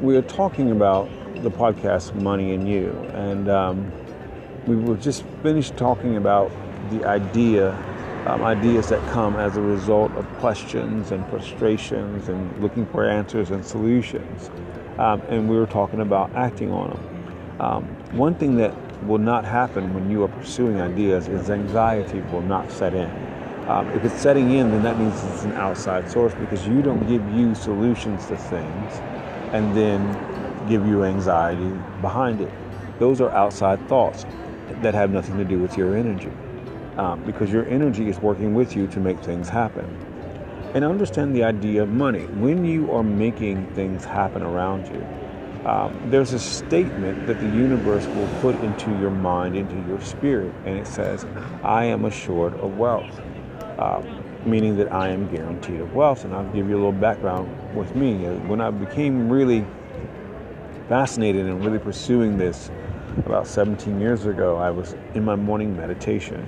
we 0.00 0.16
are 0.16 0.22
talking 0.22 0.70
about 0.70 1.10
the 1.42 1.50
podcast 1.50 2.14
Money 2.14 2.54
and 2.54 2.66
You, 2.66 2.90
and 3.12 3.48
um, 3.50 3.92
we 4.66 4.74
were 4.76 4.96
just 4.96 5.24
finished 5.42 5.76
talking 5.76 6.16
about 6.16 6.50
the 6.90 7.04
idea, 7.04 7.72
um, 8.26 8.42
ideas 8.42 8.88
that 8.88 9.06
come 9.08 9.36
as 9.36 9.58
a 9.58 9.60
result 9.60 10.10
of 10.12 10.26
questions 10.38 11.12
and 11.12 11.26
frustrations 11.28 12.28
and 12.28 12.62
looking 12.62 12.86
for 12.86 13.04
answers 13.04 13.50
and 13.50 13.64
solutions. 13.64 14.50
Um, 14.98 15.20
and 15.28 15.48
we 15.48 15.56
were 15.56 15.66
talking 15.66 16.00
about 16.00 16.34
acting 16.34 16.72
on 16.72 16.90
them. 16.90 17.60
Um, 17.60 17.84
one 18.16 18.34
thing 18.34 18.56
that 18.56 18.74
will 19.04 19.18
not 19.18 19.44
happen 19.44 19.92
when 19.92 20.10
you 20.10 20.22
are 20.24 20.28
pursuing 20.28 20.80
ideas 20.80 21.28
is 21.28 21.50
anxiety 21.50 22.20
will 22.32 22.42
not 22.42 22.70
set 22.70 22.94
in. 22.94 23.10
Um, 23.70 23.88
if 23.90 24.04
it's 24.04 24.20
setting 24.20 24.50
in, 24.50 24.72
then 24.72 24.82
that 24.82 24.98
means 24.98 25.14
it's 25.22 25.44
an 25.44 25.52
outside 25.52 26.10
source 26.10 26.34
because 26.34 26.66
you 26.66 26.82
don't 26.82 27.06
give 27.06 27.24
you 27.32 27.54
solutions 27.54 28.26
to 28.26 28.36
things 28.36 29.00
and 29.52 29.72
then 29.76 30.66
give 30.68 30.84
you 30.84 31.04
anxiety 31.04 31.70
behind 32.00 32.40
it. 32.40 32.52
Those 32.98 33.20
are 33.20 33.30
outside 33.30 33.78
thoughts 33.88 34.26
that 34.82 34.92
have 34.94 35.12
nothing 35.12 35.38
to 35.38 35.44
do 35.44 35.60
with 35.60 35.76
your 35.76 35.96
energy 35.96 36.32
um, 36.96 37.22
because 37.22 37.52
your 37.52 37.64
energy 37.68 38.08
is 38.08 38.18
working 38.18 38.54
with 38.54 38.74
you 38.74 38.88
to 38.88 38.98
make 38.98 39.20
things 39.20 39.48
happen. 39.48 39.86
And 40.74 40.84
understand 40.84 41.36
the 41.36 41.44
idea 41.44 41.84
of 41.84 41.90
money. 41.90 42.24
When 42.24 42.64
you 42.64 42.90
are 42.90 43.04
making 43.04 43.68
things 43.74 44.04
happen 44.04 44.42
around 44.42 44.88
you, 44.88 45.06
um, 45.64 45.96
there's 46.10 46.32
a 46.32 46.40
statement 46.40 47.28
that 47.28 47.38
the 47.38 47.46
universe 47.46 48.06
will 48.06 48.28
put 48.40 48.56
into 48.64 48.90
your 48.98 49.10
mind, 49.10 49.54
into 49.56 49.76
your 49.86 50.00
spirit, 50.00 50.52
and 50.64 50.76
it 50.76 50.88
says, 50.88 51.24
I 51.62 51.84
am 51.84 52.04
assured 52.04 52.54
of 52.54 52.76
wealth. 52.76 53.20
Uh, 53.80 54.02
meaning 54.44 54.76
that 54.76 54.92
I 54.92 55.08
am 55.08 55.26
guaranteed 55.34 55.80
of 55.80 55.94
wealth. 55.94 56.24
And 56.24 56.34
I'll 56.34 56.44
give 56.52 56.68
you 56.68 56.74
a 56.74 56.80
little 56.80 56.92
background 56.92 57.74
with 57.74 57.94
me. 57.94 58.24
When 58.46 58.60
I 58.60 58.70
became 58.70 59.30
really 59.30 59.64
fascinated 60.88 61.46
and 61.46 61.64
really 61.64 61.78
pursuing 61.78 62.36
this 62.36 62.70
about 63.24 63.46
17 63.46 63.98
years 64.00 64.26
ago, 64.26 64.56
I 64.56 64.70
was 64.70 64.94
in 65.14 65.24
my 65.24 65.36
morning 65.36 65.76
meditation, 65.76 66.46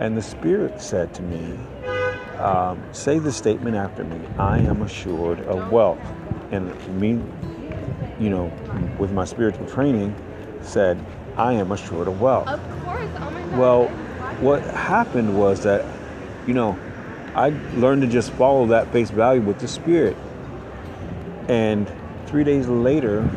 and 0.00 0.16
the 0.16 0.22
Spirit 0.22 0.80
said 0.80 1.14
to 1.14 1.22
me, 1.22 1.58
um, 2.38 2.82
Say 2.92 3.18
the 3.18 3.32
statement 3.32 3.76
after 3.76 4.04
me 4.04 4.20
I 4.38 4.58
am 4.58 4.82
assured 4.82 5.40
of 5.42 5.70
wealth. 5.70 6.00
And 6.50 6.74
me, 7.00 7.20
you 8.18 8.30
know, 8.30 8.46
with 8.98 9.12
my 9.12 9.24
spiritual 9.24 9.66
training, 9.66 10.14
said, 10.62 11.04
I 11.36 11.52
am 11.52 11.72
assured 11.72 12.08
of 12.08 12.20
wealth. 12.20 12.48
Of 12.48 12.60
course. 12.82 13.10
Oh 13.20 13.30
my 13.30 13.40
God. 13.42 13.58
Well, 13.58 13.88
what 14.40 14.62
happened 14.64 15.38
was 15.38 15.62
that, 15.62 15.84
you 16.46 16.54
know, 16.54 16.78
I 17.34 17.50
learned 17.74 18.02
to 18.02 18.08
just 18.08 18.30
follow 18.32 18.66
that 18.68 18.92
face 18.92 19.10
value 19.10 19.42
with 19.42 19.58
the 19.58 19.68
Spirit. 19.68 20.16
And 21.48 21.90
three 22.26 22.44
days 22.44 22.66
later, 22.66 23.28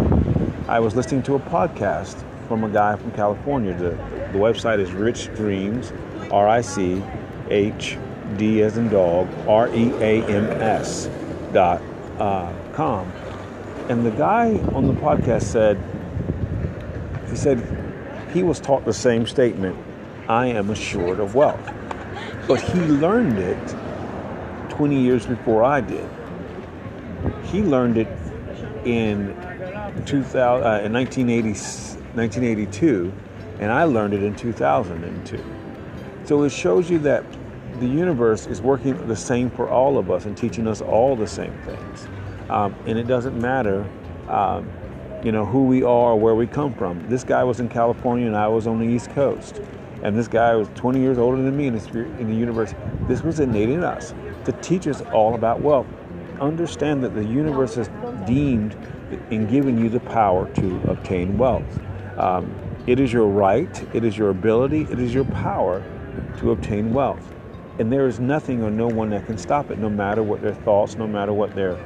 I 0.68 0.80
was 0.80 0.96
listening 0.96 1.24
to 1.24 1.36
a 1.36 1.40
podcast 1.40 2.24
from 2.48 2.64
a 2.64 2.70
guy 2.70 2.96
from 2.96 3.12
California. 3.12 3.74
The, 3.74 3.90
the 4.32 4.40
website 4.40 4.80
is 4.80 4.92
Rich 4.92 5.34
Dreams, 5.36 5.92
R 6.32 6.48
I 6.48 6.62
C 6.62 7.04
H 7.50 7.98
D 8.38 8.62
as 8.62 8.78
in 8.78 8.90
dog, 8.90 9.28
R 9.48 9.68
E 9.76 9.92
A 9.94 10.24
M 10.26 10.46
S 10.62 11.10
dot 11.52 11.82
uh, 12.20 12.54
com. 12.74 13.12
And 13.90 14.06
the 14.06 14.12
guy 14.12 14.58
on 14.74 14.88
the 14.88 14.94
podcast 14.94 15.44
said, 15.44 15.78
he 17.30 17.36
said 17.36 17.60
he 18.34 18.44
was 18.44 18.60
taught 18.60 18.86
the 18.86 18.94
same 18.94 19.26
statement 19.26 19.78
I 20.28 20.48
am 20.48 20.70
assured 20.70 21.20
of 21.20 21.34
wealth. 21.34 21.74
But 22.50 22.61
he 22.61 22.80
learned 22.80 23.38
it 23.38 23.75
20 24.69 25.00
years 25.00 25.28
before 25.28 25.64
I 25.64 25.81
did. 25.81 26.09
He 27.44 27.61
learned 27.61 28.00
it 28.00 28.08
in 28.86 29.36
2000, 30.08 30.66
uh, 30.66 30.79
in 30.84 30.91
1980, 30.91 31.50
1982, 32.16 33.13
and 33.59 33.72
I 33.72 33.84
learned 33.84 34.16
it 34.16 34.24
in 34.24 34.35
2002. 34.35 35.46
So 36.24 36.41
it 36.41 36.50
shows 36.50 36.90
you 36.90 36.97
that 37.00 37.24
the 37.79 37.85
universe 37.85 38.47
is 38.47 38.63
working 38.63 38.97
the 39.06 39.16
same 39.16 39.51
for 39.51 39.69
all 39.69 40.00
of 40.00 40.09
us 40.09 40.25
and 40.25 40.35
teaching 40.35 40.66
us 40.66 40.81
all 40.81 41.16
the 41.16 41.28
same 41.28 41.53
things. 41.59 42.07
Um, 42.50 42.75
and 42.88 42.97
it 42.97 43.06
doesn't 43.06 43.40
matter, 43.40 43.88
um, 44.28 44.68
you 45.24 45.31
know, 45.31 45.45
who 45.45 45.66
we 45.66 45.84
are 45.84 46.13
or 46.13 46.19
where 46.19 46.34
we 46.34 46.47
come 46.47 46.74
from. 46.74 47.07
This 47.09 47.24
guy 47.24 47.44
was 47.44 47.59
in 47.59 47.69
California 47.69 48.25
and 48.25 48.35
I 48.35 48.47
was 48.47 48.66
on 48.66 48.79
the 48.79 48.88
East 48.88 49.12
Coast. 49.12 49.62
And 50.04 50.16
this 50.18 50.28
guy 50.28 50.56
was 50.56 50.70
20 50.76 51.00
years 51.00 51.18
older 51.18 51.42
than 51.42 51.56
me 51.56 51.68
in 51.68 51.74
the, 51.74 51.80
spirit, 51.80 52.08
in 52.20 52.30
the 52.30 52.36
universe. 52.36 52.74
This 53.08 53.22
was 53.22 53.40
innate 53.40 53.70
in 53.70 53.84
us 53.84 54.14
to 54.46 54.52
teach 54.54 54.88
us 54.88 55.02
all 55.14 55.36
about 55.36 55.62
wealth. 55.62 55.88
Understand 56.40 57.04
that 57.04 57.14
the 57.14 57.26
universe 57.26 57.76
has 57.76 57.90
deemed 58.26 58.76
and 59.30 59.50
given 59.50 59.78
you 59.78 59.90
the 59.90 60.00
power 60.00 60.50
to 60.56 60.82
obtain 60.90 61.38
wealth. 61.38 61.80
Um, 62.18 62.54
it 62.88 63.00
is 63.00 63.12
your 63.12 63.28
right, 63.28 63.96
it 63.96 64.04
is 64.04 64.18
your 64.18 64.30
ability, 64.30 64.88
it 64.90 65.00
is 65.00 65.14
your 65.14 65.26
power 65.26 65.84
to 66.40 66.52
obtain 66.52 66.94
wealth. 66.94 67.34
And 67.78 67.92
there 67.92 68.08
is 68.08 68.20
nothing 68.20 68.64
or 68.64 68.72
no 68.72 68.88
one 68.88 69.10
that 69.12 69.26
can 69.26 69.38
stop 69.38 69.70
it, 69.72 69.80
no 69.80 69.90
matter 69.90 70.24
what 70.24 70.42
their 70.42 70.54
thoughts, 70.54 70.96
no 70.96 71.08
matter 71.08 71.34
what 71.34 71.56
they're 71.56 71.80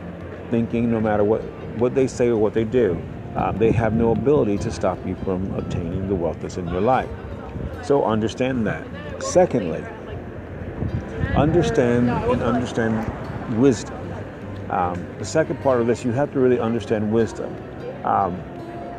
thinking, 0.50 0.92
no 0.92 1.00
matter 1.00 1.24
what, 1.24 1.42
what 1.78 1.96
they 1.96 2.08
say 2.08 2.28
or 2.28 2.38
what 2.38 2.54
they 2.54 2.64
do. 2.64 3.02
Um, 3.36 3.58
they 3.58 3.72
have 3.72 3.94
no 3.94 4.12
ability 4.12 4.60
to 4.60 4.72
stop 4.72 5.04
you 5.06 5.16
from 5.24 5.52
obtaining 5.56 6.08
the 6.08 6.16
wealth 6.16 6.38
that's 6.42 6.58
in 6.58 6.68
your 6.68 6.82
life. 6.82 7.10
So 7.84 8.04
understand 8.04 8.66
that. 8.68 8.86
Secondly, 9.22 9.84
understand 11.36 12.10
and 12.10 12.42
understand 12.42 13.60
wisdom. 13.60 14.00
Um, 14.70 15.06
the 15.20 15.26
second 15.26 15.62
part 15.62 15.82
of 15.82 15.88
this, 15.88 16.04
you 16.04 16.12
have 16.12 16.32
to 16.34 16.40
really 16.40 16.60
understand 16.60 17.12
wisdom. 17.12 17.56
Um, 18.06 18.42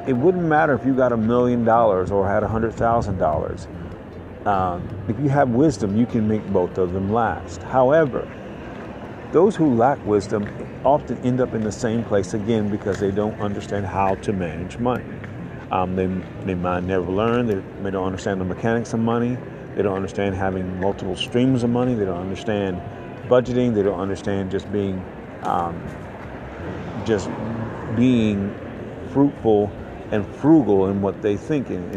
it 0.06 0.12
wouldn't 0.12 0.44
matter 0.44 0.74
if 0.74 0.84
you 0.84 0.94
got 0.94 1.12
a 1.12 1.16
million 1.16 1.64
dollars 1.64 2.10
or 2.10 2.28
had 2.28 2.42
a 2.42 2.48
hundred 2.48 2.74
thousand 2.74 3.18
dollars. 3.18 3.66
Um, 4.44 4.86
if 5.08 5.18
you 5.18 5.30
have 5.30 5.48
wisdom, 5.50 5.96
you 5.96 6.04
can 6.04 6.28
make 6.28 6.46
both 6.48 6.76
of 6.76 6.92
them 6.92 7.12
last. 7.12 7.62
However, 7.62 8.30
those 9.32 9.56
who 9.56 9.74
lack 9.74 10.04
wisdom 10.04 10.46
often 10.84 11.18
end 11.24 11.40
up 11.40 11.54
in 11.54 11.62
the 11.62 11.72
same 11.72 12.04
place 12.04 12.34
again 12.34 12.68
because 12.68 13.00
they 13.00 13.10
don't 13.10 13.38
understand 13.40 13.86
how 13.86 14.14
to 14.16 14.32
manage 14.32 14.78
money. 14.78 15.04
Um, 15.70 15.96
they, 15.96 16.06
they 16.44 16.54
might 16.54 16.84
never 16.84 17.10
learn, 17.10 17.46
they, 17.46 17.62
they 17.82 17.90
don't 17.90 18.06
understand 18.06 18.40
the 18.40 18.44
mechanics 18.44 18.92
of 18.92 19.00
money, 19.00 19.36
they 19.74 19.82
don't 19.82 19.96
understand 19.96 20.34
having 20.34 20.78
multiple 20.80 21.16
streams 21.16 21.62
of 21.62 21.70
money, 21.70 21.94
they 21.94 22.04
don't 22.04 22.20
understand 22.20 22.80
budgeting, 23.28 23.74
they 23.74 23.82
don't 23.82 23.98
understand 23.98 24.50
just 24.50 24.70
being 24.70 25.02
um, 25.42 25.80
just 27.04 27.28
being 27.96 28.54
fruitful 29.12 29.70
and 30.10 30.26
frugal 30.36 30.88
in 30.88 31.02
what 31.02 31.20
they 31.22 31.36
think. 31.36 31.70
And, 31.70 31.94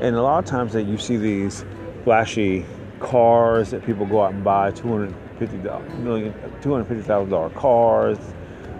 and 0.00 0.16
a 0.16 0.22
lot 0.22 0.38
of 0.38 0.44
times 0.44 0.72
that 0.72 0.84
you 0.84 0.98
see 0.98 1.16
these 1.16 1.64
flashy 2.04 2.64
cars 3.00 3.70
that 3.70 3.84
people 3.84 4.06
go 4.06 4.22
out 4.22 4.32
and 4.34 4.44
buy, 4.44 4.70
250 4.72 5.56
million, 6.02 6.32
$250,000 6.60 7.54
cars. 7.54 8.18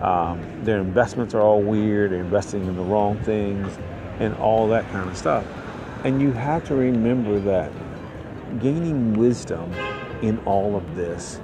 Um, 0.00 0.40
their 0.62 0.78
investments 0.78 1.34
are 1.34 1.40
all 1.40 1.62
weird. 1.62 2.12
They're 2.12 2.20
investing 2.20 2.66
in 2.66 2.76
the 2.76 2.82
wrong 2.82 3.18
things 3.22 3.78
and 4.18 4.34
all 4.36 4.68
that 4.68 4.88
kind 4.90 5.08
of 5.08 5.16
stuff. 5.16 5.44
And 6.04 6.20
you 6.20 6.32
have 6.32 6.64
to 6.68 6.74
remember 6.74 7.38
that 7.40 7.72
gaining 8.60 9.14
wisdom 9.14 9.72
in 10.22 10.38
all 10.46 10.76
of 10.76 10.94
this 10.94 11.40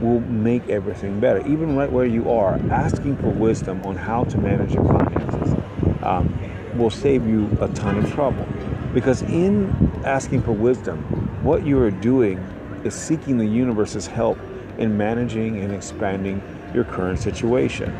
will 0.00 0.20
make 0.20 0.68
everything 0.68 1.20
better. 1.20 1.46
Even 1.46 1.76
right 1.76 1.90
where 1.90 2.06
you 2.06 2.30
are, 2.30 2.54
asking 2.70 3.16
for 3.16 3.28
wisdom 3.28 3.82
on 3.84 3.96
how 3.96 4.24
to 4.24 4.38
manage 4.38 4.72
your 4.72 4.84
finances 4.84 5.54
um, 6.02 6.32
will 6.78 6.90
save 6.90 7.26
you 7.26 7.50
a 7.60 7.68
ton 7.68 7.98
of 7.98 8.10
trouble. 8.12 8.46
Because 8.94 9.22
in 9.22 9.92
asking 10.04 10.42
for 10.42 10.52
wisdom, 10.52 11.02
what 11.42 11.66
you 11.66 11.78
are 11.80 11.90
doing 11.90 12.38
is 12.84 12.94
seeking 12.94 13.38
the 13.38 13.46
universe's 13.46 14.06
help 14.06 14.38
in 14.78 14.96
managing 14.96 15.58
and 15.58 15.72
expanding 15.72 16.40
your 16.72 16.84
current 16.84 17.18
situation. 17.18 17.90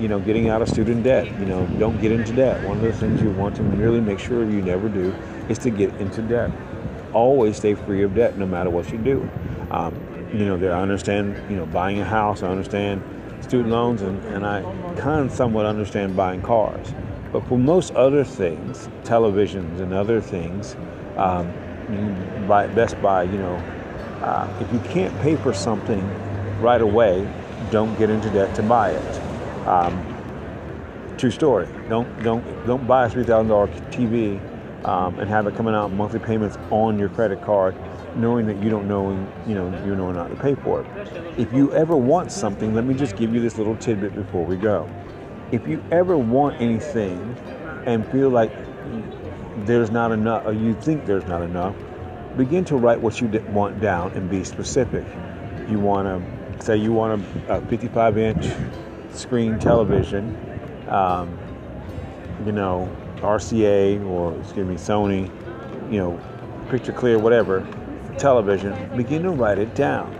You 0.00 0.08
know, 0.08 0.18
getting 0.20 0.48
out 0.48 0.62
of 0.62 0.68
student 0.68 1.02
debt. 1.04 1.26
You 1.38 1.46
know, 1.46 1.66
don't 1.78 2.00
get 2.00 2.12
into 2.12 2.32
debt. 2.32 2.66
One 2.66 2.78
of 2.78 2.82
the 2.82 2.92
things 2.92 3.22
you 3.22 3.30
want 3.30 3.56
to 3.56 3.62
really 3.62 4.00
make 4.00 4.18
sure 4.18 4.44
you 4.44 4.62
never 4.62 4.88
do 4.88 5.14
is 5.48 5.58
to 5.58 5.70
get 5.70 5.92
into 6.00 6.22
debt. 6.22 6.50
Always 7.12 7.56
stay 7.56 7.74
free 7.74 8.02
of 8.02 8.14
debt, 8.14 8.38
no 8.38 8.46
matter 8.46 8.70
what 8.70 8.90
you 8.90 8.98
do. 8.98 9.28
Um, 9.70 9.94
you 10.32 10.44
know, 10.46 10.56
there 10.56 10.74
I 10.74 10.80
understand. 10.80 11.40
You 11.50 11.56
know, 11.56 11.66
buying 11.66 12.00
a 12.00 12.04
house. 12.04 12.42
I 12.42 12.48
understand 12.48 13.02
student 13.40 13.70
loans, 13.70 14.02
and, 14.02 14.22
and 14.26 14.46
I 14.46 14.62
kind 14.96 15.26
of 15.26 15.32
somewhat 15.32 15.66
understand 15.66 16.16
buying 16.16 16.42
cars. 16.42 16.92
But 17.32 17.46
for 17.48 17.58
most 17.58 17.94
other 17.94 18.24
things, 18.24 18.88
televisions 19.04 19.80
and 19.80 19.94
other 19.94 20.20
things, 20.20 20.76
um, 21.16 21.52
buy, 22.46 22.66
best 22.68 23.00
buy, 23.00 23.24
you 23.24 23.38
know, 23.38 23.56
uh, 24.22 24.48
if 24.60 24.72
you 24.72 24.78
can't 24.90 25.18
pay 25.20 25.36
for 25.36 25.52
something 25.52 26.00
right 26.60 26.80
away, 26.80 27.28
don't 27.70 27.98
get 27.98 28.10
into 28.10 28.30
debt 28.30 28.54
to 28.56 28.62
buy 28.62 28.90
it. 28.90 29.21
Um, 29.66 30.04
true 31.18 31.30
story. 31.30 31.68
Don't 31.88 32.22
don't 32.22 32.44
don't 32.66 32.86
buy 32.86 33.06
a 33.06 33.10
three 33.10 33.24
thousand 33.24 33.48
dollar 33.48 33.68
TV 33.90 34.40
um, 34.84 35.18
and 35.18 35.28
have 35.28 35.46
it 35.46 35.54
coming 35.56 35.74
out 35.74 35.92
monthly 35.92 36.20
payments 36.20 36.58
on 36.70 36.98
your 36.98 37.08
credit 37.10 37.42
card, 37.42 37.76
knowing 38.14 38.46
that 38.46 38.58
you 38.62 38.70
don't 38.70 38.88
know 38.88 39.10
you 39.46 39.54
know 39.54 39.68
you 39.84 39.96
know 39.96 40.12
not 40.12 40.30
to 40.30 40.36
pay 40.36 40.54
for 40.54 40.82
it. 40.82 40.86
If 41.36 41.52
you 41.52 41.72
ever 41.74 41.96
want 41.96 42.32
something, 42.32 42.74
let 42.74 42.84
me 42.84 42.94
just 42.94 43.16
give 43.16 43.34
you 43.34 43.40
this 43.40 43.58
little 43.58 43.76
tidbit 43.76 44.14
before 44.14 44.44
we 44.46 44.56
go. 44.56 44.90
if 45.52 45.66
you 45.68 45.82
ever 45.92 46.18
want 46.18 46.60
anything 46.60 47.38
and 47.86 48.06
feel 48.08 48.30
like 48.30 48.52
there's 49.56 49.90
not 49.90 50.12
enough, 50.12 50.44
or 50.46 50.52
you 50.52 50.74
think 50.74 51.06
there's 51.06 51.26
not 51.26 51.42
enough, 51.42 51.76
begin 52.36 52.64
to 52.66 52.76
write 52.76 53.00
what 53.00 53.20
you 53.20 53.28
want 53.48 53.80
down 53.80 54.12
and 54.14 54.30
be 54.30 54.44
specific. 54.44 55.06
You 55.68 55.80
want 55.80 56.06
to 56.08 56.64
say 56.64 56.76
you 56.76 56.92
want 56.92 57.24
a, 57.48 57.56
a 57.56 57.62
55 57.62 58.18
inch 58.18 58.46
screen 59.14 59.58
television, 59.58 60.36
um, 60.88 61.38
you 62.44 62.52
know, 62.52 62.90
RCA 63.16 64.04
or 64.06 64.38
excuse 64.40 64.66
me, 64.66 64.74
Sony, 64.74 65.30
you 65.90 65.98
know, 65.98 66.20
picture 66.70 66.92
clear, 66.92 67.18
whatever, 67.18 67.66
television. 68.18 68.96
Begin 68.96 69.22
to 69.22 69.30
write 69.30 69.58
it 69.58 69.74
down. 69.74 70.14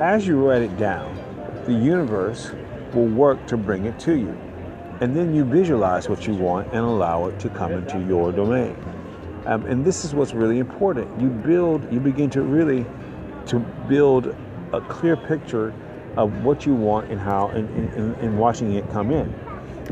As 0.00 0.26
you 0.26 0.36
write 0.36 0.62
it 0.62 0.76
down, 0.76 1.16
the 1.66 1.72
universe 1.72 2.50
will 2.94 3.06
work 3.06 3.46
to 3.46 3.56
bring 3.56 3.84
it 3.84 3.98
to 4.00 4.16
you. 4.16 4.36
And 5.00 5.16
then 5.16 5.34
you 5.34 5.44
visualize 5.44 6.08
what 6.08 6.26
you 6.26 6.34
want 6.34 6.68
and 6.68 6.78
allow 6.78 7.26
it 7.26 7.38
to 7.40 7.48
come 7.48 7.72
into 7.72 8.00
your 8.06 8.32
domain. 8.32 8.76
Um, 9.46 9.66
and 9.66 9.84
this 9.84 10.04
is 10.04 10.14
what's 10.14 10.34
really 10.34 10.58
important. 10.58 11.20
You 11.20 11.28
build, 11.28 11.92
you 11.92 11.98
begin 11.98 12.30
to 12.30 12.42
really 12.42 12.86
to 13.46 13.58
build 13.88 14.34
a 14.72 14.80
clear 14.80 15.16
picture 15.16 15.74
of 16.16 16.44
what 16.44 16.66
you 16.66 16.74
want 16.74 17.10
and 17.10 17.20
how, 17.20 17.48
and, 17.48 17.68
and, 17.94 18.16
and 18.16 18.38
watching 18.38 18.72
it 18.74 18.88
come 18.90 19.10
in. 19.10 19.32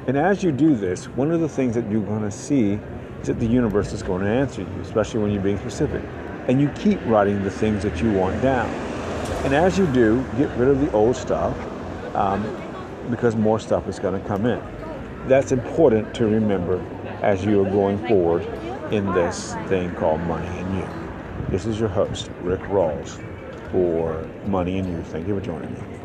And 0.07 0.17
as 0.17 0.43
you 0.43 0.53
do 0.53 0.75
this, 0.75 1.07
one 1.09 1.31
of 1.31 1.41
the 1.41 1.49
things 1.49 1.75
that 1.75 1.91
you're 1.91 2.03
going 2.03 2.23
to 2.23 2.31
see 2.31 2.79
is 3.21 3.27
that 3.27 3.39
the 3.39 3.47
universe 3.47 3.93
is 3.93 4.03
going 4.03 4.23
to 4.23 4.29
answer 4.29 4.63
you, 4.63 4.81
especially 4.81 5.21
when 5.21 5.33
you're 5.33 5.43
being 5.43 5.59
specific. 5.59 6.03
And 6.49 6.61
you 6.61 6.69
keep 6.71 6.99
writing 7.07 7.43
the 7.43 7.51
things 7.51 7.83
that 7.83 8.03
you 8.03 8.13
want 8.13 8.41
down. 8.43 8.69
And 9.45 9.55
as 9.55 9.79
you 9.79 9.87
do, 9.89 10.25
get 10.37 10.51
rid 10.57 10.69
of 10.69 10.81
the 10.81 10.91
old 10.93 11.17
stuff 11.17 11.57
um, 12.15 12.43
because 13.11 13.37
more 13.37 13.59
stuff 13.59 13.89
is 13.89 13.99
going 13.99 14.21
to 14.21 14.29
come 14.29 14.47
in. 14.47 14.63
That's 15.27 15.53
important 15.53 16.15
to 16.15 16.27
remember 16.27 16.85
as 17.23 17.45
you 17.45 17.65
are 17.65 17.71
going 17.71 17.99
forward 18.09 18.43
in 18.93 19.13
this 19.13 19.55
thing 19.69 19.95
called 19.95 20.21
Money 20.23 20.49
and 20.59 20.79
You. 20.79 21.51
This 21.51 21.67
is 21.67 21.79
your 21.79 21.89
host, 21.89 22.31
Ric 22.43 22.61
Rawls, 22.63 23.23
for 23.71 24.27
Money 24.47 24.79
and 24.79 24.89
You. 24.89 25.03
Thank 25.05 25.29
you 25.29 25.39
for 25.39 25.45
joining 25.45 25.73
me. 25.75 26.00